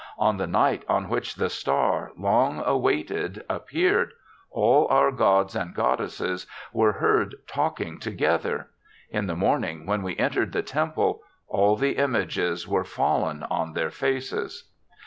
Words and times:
On 0.17 0.37
the 0.37 0.47
night 0.47 0.83
on 0.89 1.09
which 1.09 1.35
the 1.35 1.47
star, 1.47 2.11
long 2.17 2.59
awaited, 2.65 3.43
appeared, 3.47 4.13
all 4.49 4.87
our 4.87 5.11
gods 5.11 5.55
and 5.55 5.75
goddesses 5.75 6.47
were 6.73 6.93
heard 6.93 7.35
talking 7.45 7.99
together; 7.99 8.71
in 9.11 9.27
the 9.27 9.35
morning 9.35 9.85
when 9.85 10.01
we 10.01 10.17
entered 10.17 10.53
the 10.53 10.63
temple, 10.63 11.21
all 11.47 11.75
the 11.75 11.97
images 11.97 12.67
were 12.67 12.83
fallen 12.83 13.43
on 13.43 13.73
their 13.73 13.91
faces. 13.91 14.71